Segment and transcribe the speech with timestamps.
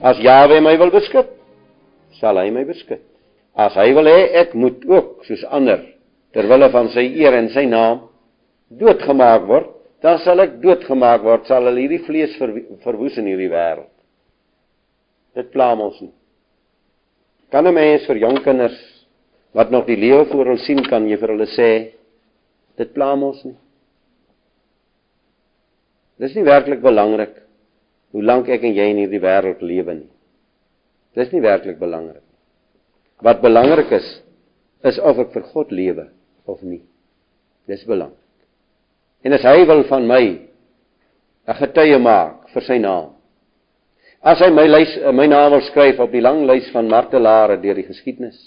[0.00, 1.30] As Jawe my wil beskik,
[2.20, 3.02] sal hy my beskik.
[3.58, 5.80] As hy wil hê ek moet ook soos ander
[6.36, 8.04] ter wille van sy eer en sy naam
[8.78, 9.72] doodgemaak word,
[10.04, 12.52] dan sal ek doodgemaak word, sal hulle hierdie vlees ver,
[12.84, 13.90] verwoes in hierdie wêreld.
[15.34, 16.12] Dit pla ons nie.
[17.50, 18.78] Kan 'n mens vir jong kinders
[19.52, 21.70] wat nog die lewe voor hulle sien kan jy vir hulle sê
[22.76, 23.56] dit pla ons nie.
[26.18, 27.47] Dis nie werklik belangrik
[28.12, 30.10] hoe lank ek en jy in hierdie wêreld lewe nie.
[31.18, 32.24] Dis nie werklik belangrik.
[33.24, 34.08] Wat belangrik is,
[34.86, 36.08] is of ek vir God lewe
[36.46, 36.82] of nie.
[37.68, 38.24] Dis belangrik.
[39.26, 40.24] En as hy wil van my
[41.48, 43.14] 'n getuie maak vir sy naam.
[44.22, 47.74] As hy my lys my naam wil skryf op die lang lys van martelare deur
[47.74, 48.38] die geskiedenis.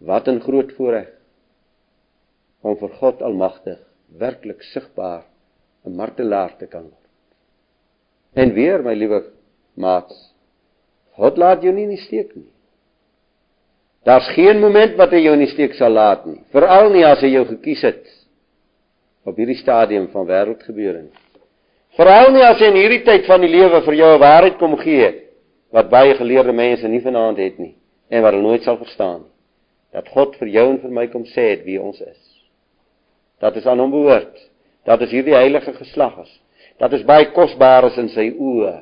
[0.00, 1.10] Wat 'n groot voorreg
[2.62, 3.78] om vir God almagtig
[4.18, 5.24] werklik sigbaar
[5.84, 6.99] 'n martelaar te kan word.
[8.34, 9.24] En weer my liewe
[9.74, 10.14] maats,
[11.18, 12.48] God laat jou nie in die steek nie.
[14.06, 17.20] Daar's geen oomblik wat hy jou in die steek sal laat nie, veral nie as
[17.20, 18.06] hy jou gekies het
[19.28, 21.18] op hierdie stadium van wêreldgebeure nie.
[21.98, 24.76] Veral nie as hy in hierdie tyd van die lewe vir jou 'n waarheid kom
[24.78, 25.10] gee
[25.70, 27.74] wat baie geleerde mense nie vanaand het nie
[28.08, 29.32] en wat hulle nooit sal verstaan nie.
[29.92, 32.22] Dat God vir jou en vir my kom sê het wie ons is.
[33.40, 34.36] Dat is aan hom behoort.
[34.84, 36.40] Dat is hierdie heilige geslag is.
[36.80, 38.78] Dat is baie kosbaar is in sy oë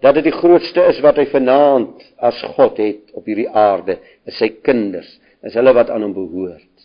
[0.00, 3.98] dat dit die grootste is wat hy vanaand as God het op hierdie aarde,
[4.30, 5.08] is sy kinders,
[5.42, 6.84] is hulle wat aan hom behoort.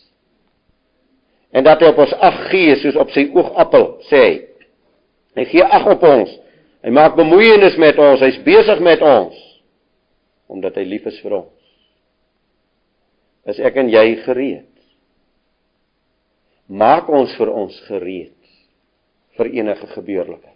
[1.54, 4.34] En dat hy op ons ag gee soos op sy oogappel, sê hy.
[5.38, 6.32] Hy gee ag op ons.
[6.84, 9.40] Hy maak bemoeienis met ons, hy's besig met ons
[10.54, 11.70] omdat hy lief is vir ons.
[13.48, 14.68] Is ek en jy gereed?
[16.68, 18.33] Maak ons vir ons gereed
[19.38, 20.54] vir enige gebeurlikheid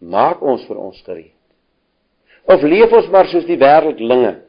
[0.00, 1.36] maak ons vir ons gereed.
[2.48, 4.40] Of leef ons maar soos die wêreldlinge?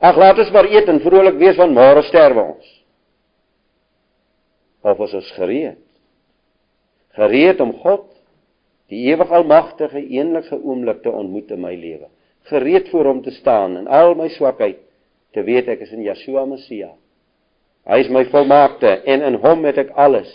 [0.00, 2.68] Ag laat ons maar eet en vrolik wees want môre sterwe ons.
[4.84, 5.80] Of is ons gereed?
[7.16, 8.06] Gereed om God,
[8.92, 12.08] die ewig almagtige enige oomblik te ontmoet in my lewe.
[12.48, 14.80] Gereed voor hom te staan in al my swakheid
[15.34, 16.90] te weet ek is in Yeshua Messia.
[17.88, 20.30] Hy is my volmaakte en in hom het ek alles.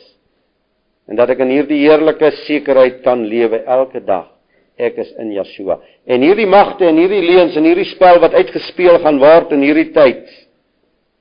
[1.09, 4.31] En dat ek in hierdie heerlike sekerheid kan lewe elke dag
[4.75, 5.77] ek is in Yeshua.
[6.07, 9.91] En hierdie magte en hierdie leuns en hierdie spel wat uitgespeel gaan word in hierdie
[9.95, 10.27] tyd.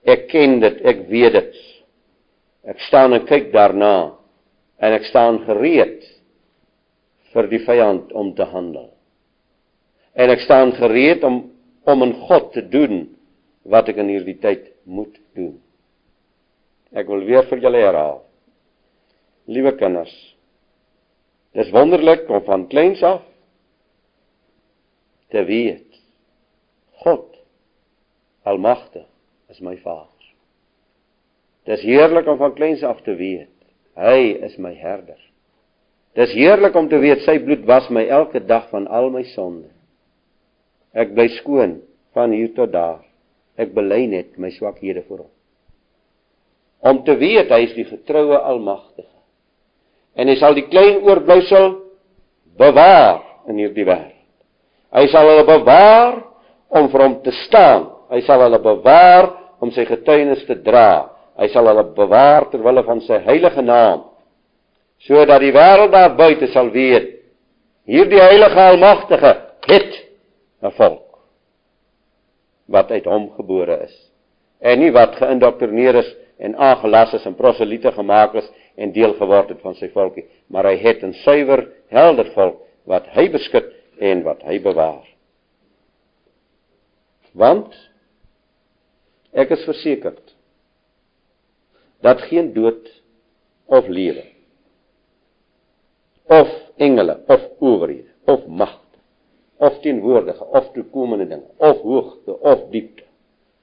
[0.05, 1.63] Ek ken dit, ek weet dit.
[2.67, 4.17] Ek staan en kyk daarna
[4.83, 6.03] en ek staan gereed
[7.35, 8.91] vir die vyand om te handel.
[10.15, 11.45] En ek staan gereed om
[11.85, 13.03] om in God te doen
[13.69, 15.59] wat ek in hierdie tyd moet doen.
[16.97, 18.24] Ek wil weer vir julle herhaal.
[19.45, 20.13] Liewe kinders,
[21.53, 23.21] dis wonderlik om van kleins af
[25.29, 26.01] te weet
[27.05, 27.27] God
[28.49, 29.05] almagtig
[29.53, 30.09] is my Vader.
[31.69, 33.53] Dis heerlik om van kleins af te weet
[34.01, 35.21] hy is my herder.
[36.17, 39.69] Dis heerlik om te weet sy bloed was my elke dag van al my sonde.
[40.95, 41.81] Ek bly skoon
[42.17, 43.03] van hier tot daar.
[43.61, 45.33] Ek bely net my swakhede voor hom.
[46.85, 48.94] Om te weet hy is die getroue almagtige.
[50.15, 51.73] En hy sal die klein oorblysel
[52.59, 54.13] bewaar in hierdie wêreld.
[54.95, 56.21] Hy sal hulle bewaar
[56.71, 57.89] om vir hom te staan.
[58.15, 59.31] Hy sal hulle bewaar
[59.65, 61.11] om sy getuienis te dra.
[61.41, 64.05] Hy sal hulle bewaar ter wille van sy heilige naam.
[65.03, 67.11] Sodat die wêreld daar buite sal weet
[67.85, 69.33] hierdie heilige almagtige
[69.69, 69.93] het
[70.63, 71.19] 'n volk
[72.67, 73.95] wat uit hom gebore is
[74.61, 79.49] en nie wat geïndoktrineer is en aangelas is en proseliete gemaak is en deel geword
[79.49, 84.23] het van sy volkie, maar hy het 'n suiwer, helder volk wat hy beskik en
[84.23, 85.07] wat hy bewaar.
[87.33, 87.75] Want
[89.33, 90.35] ek is versekerd
[92.01, 93.03] dat geen dood
[93.67, 94.25] of lewe
[96.27, 98.99] of engele of owerhede of magte
[99.57, 103.03] of teenwoordige of toekomende dinge of hoogte of diepte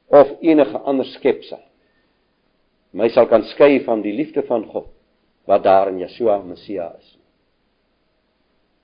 [0.07, 1.59] of enige ander skepsel
[2.91, 4.89] my sal kan skei van die liefde van God
[5.49, 7.17] wat daar in Yeshua Messia is.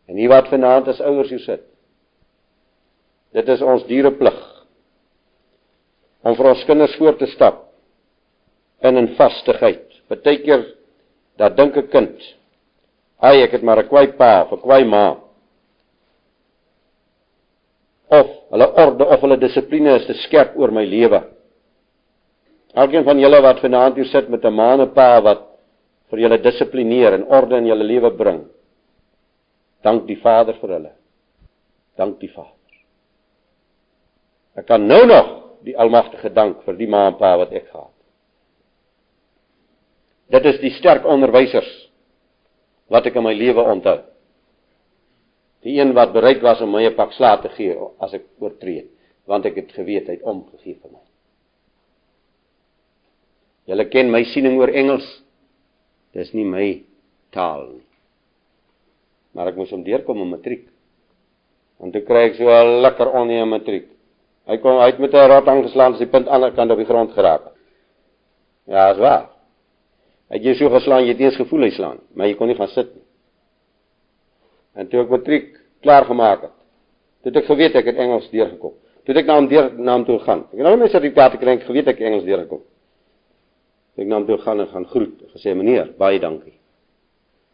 [0.07, 1.63] En hier wat vanaand as ouers hier sit.
[3.35, 4.37] Dit is ons diereplig
[6.27, 7.67] om vir ons kinders voor te stap
[8.83, 9.85] in 'n vastigheid.
[10.07, 10.65] Partykeer
[11.37, 12.35] dat dink 'n kind,
[13.19, 15.17] "Ag, ek het maar 'n kwai pa of 'n kwai ma."
[18.09, 21.36] Of hulle orde of hulle dissipline is te skerp oor my lewe.
[22.73, 25.41] Elkeen van julle wat vanaand hier sit met 'n ma en 'n pa wat
[26.09, 28.47] vir julle dissiplineer en orde in julle lewe bring,
[29.83, 30.91] dank die Vader vir hulle.
[31.97, 32.53] dank die Vader.
[34.57, 35.29] Ek kan nou nog
[35.65, 37.93] die Almagtige dank vir die ma en pa wat ek gehad.
[40.33, 41.69] Dit is die sterk onderwysers
[42.91, 43.99] wat ek in my lewe onthou.
[45.65, 48.87] Die een wat bereid was om my 'n pak slaag te gee as ek oortree,
[49.25, 51.06] want ek het geweet hy het omgegee vir my.
[53.67, 55.05] Julle ken my siening oor Engels.
[56.15, 56.67] Dis nie my
[57.35, 57.83] taal nie.
[59.35, 60.65] Maar ek moes hom deurkom in matriek.
[61.77, 63.87] Want toe kry ek so 'n lekker onnie in matriek.
[64.47, 66.77] Hy kom uit met 'n rot aangeslaan as die punt aan die ander kant op
[66.77, 67.53] die grond geraak het.
[68.67, 69.29] Ja, is waar.
[70.29, 72.55] Hy het jy so geslaan, jy het eers gevoel hy slaan, maar jy kon nie
[72.55, 73.03] gaan sit nie.
[74.75, 76.55] En toe ek matriek klaar gemaak het,
[77.21, 78.73] toe het ek geweet ek het Engels deurgekom.
[79.05, 80.39] Toe het ek na hom deur na hom toe gegaan.
[80.51, 82.61] Ek het nou net sertifikaat gekry, ek geweet ek Engels deurgekom.
[83.97, 86.53] Ek na hom toe gegaan en gaan groet, gesê meneer, baie dankie.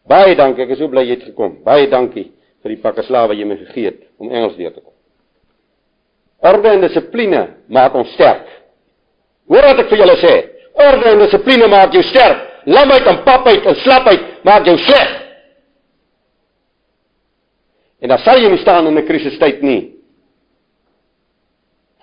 [0.08, 1.62] Baie dankie, ek is so bly jy het gekom.
[1.64, 2.30] Baie dankie
[2.64, 4.92] vir die pakke slawe wat jy my gegee het om Engels deur te kom.
[6.44, 7.42] Orde en dissipline
[7.72, 8.44] maak ons sterk.
[9.48, 10.34] Hoor wat ek vir julle sê.
[10.84, 12.42] Orde en dissipline maak jou sterk.
[12.68, 15.12] Lamheid en papheid en slapheid maak jou sleg.
[18.04, 19.94] En dan sal jy nie staan in 'n krisistyd nie.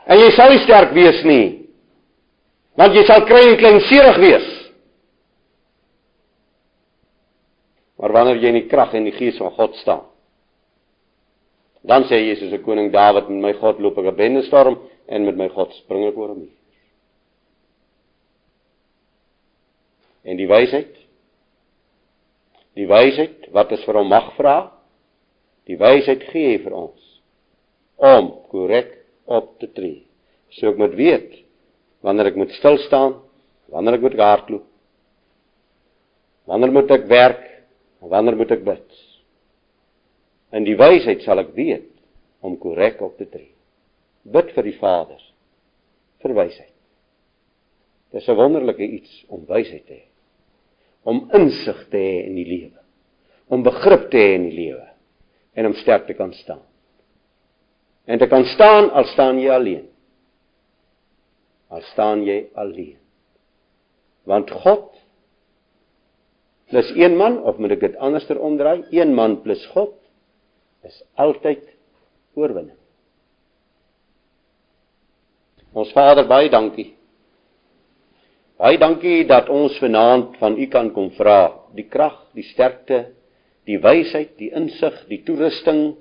[0.08, 1.61] En jy sal nie sterk wees nie.
[2.80, 4.48] Want jy sal kry en kleinserig wees.
[8.02, 10.08] Maar wanneer jy in die krag en die gees van God staan,
[11.86, 15.38] dan sê Jesus se koning Dawid met my God loop ek 'n bendestorm en met
[15.38, 16.50] my God spring ek oor hom.
[20.24, 20.98] En die wysheid
[22.78, 24.72] die wysheid wat ons vir hom mag vra
[25.68, 27.02] die wysheid gee vir ons
[27.98, 28.94] om korrek
[29.26, 30.08] op te tree.
[30.58, 31.36] So ek moet weet
[32.02, 33.16] wanneer ek moet stil staan,
[33.72, 34.68] wanneer ek moet hardloop.
[36.50, 37.48] Wanneer moet ek werk?
[38.02, 39.02] Wanneer moet ek bid?
[40.58, 41.88] In die wysheid sal ek weet
[42.44, 43.54] om korrek op te tree.
[44.28, 45.22] Bid vir die Vader
[46.22, 46.74] vir wysheid.
[48.12, 50.06] Dis 'n wonderlike iets om wysheid te hê.
[51.04, 52.82] Om insig te hê in die lewe.
[53.48, 54.88] Om begrip te hê in die lewe
[55.54, 56.62] en om sterk te kan staan.
[58.06, 59.88] En te kan staan al staan jy alleen.
[61.72, 62.98] Al staan jy alleen.
[64.28, 64.90] Want God
[66.72, 68.84] plus een man of moet ek dit anderster omdraai?
[68.92, 69.96] Een man plus God
[70.88, 71.64] is altyd
[72.36, 72.78] oorwinning.
[75.72, 76.92] Ons Vader, baie dankie.
[78.60, 83.06] Baie dankie dat ons vanaand van U kan kom vra, die krag, die sterkte,
[83.66, 85.96] die wysheid, die insig, die toerusting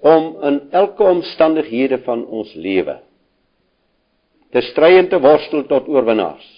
[0.00, 2.96] om in elke omstandighede van ons lewe
[4.50, 6.48] te stry en te worstel tot oorwinnaars.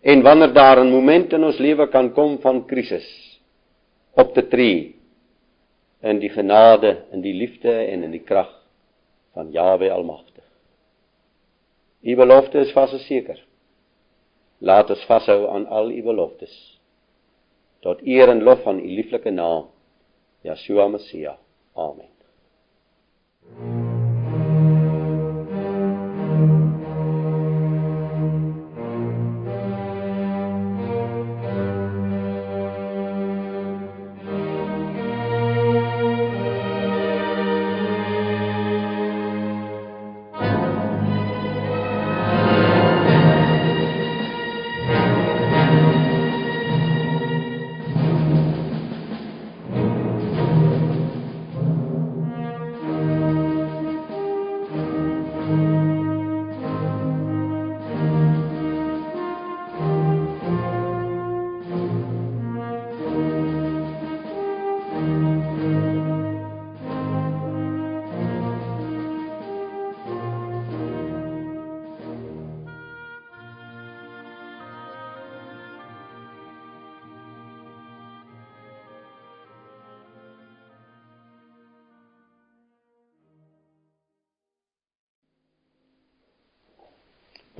[0.00, 3.08] En wanneer daar 'n oomblik in ons lewe kan kom van krisis
[4.14, 4.94] op te tree
[6.00, 8.50] in die genade, in die liefde en in die krag
[9.32, 10.44] van Jahwe Almagtig.
[12.02, 13.38] U belofte is vas en seker.
[14.58, 16.80] Laat ons vashou aan al u beloftes
[17.80, 19.70] tot eer en lof van u lieflike naam
[20.44, 21.38] Yeshua Messia.
[21.72, 22.08] Amen.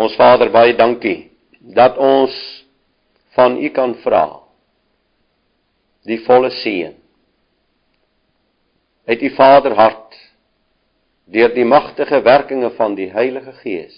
[0.00, 1.28] Ons Vader, baie dankie
[1.76, 2.32] dat ons
[3.36, 4.24] van U kan vra
[6.08, 6.94] die volle seën
[9.10, 10.16] uit U Vaderhart
[11.30, 13.96] deur die magtige werkinge van die Heilige Gees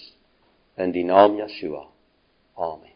[0.77, 1.85] in die naam Yeshua.
[2.57, 2.92] Amen.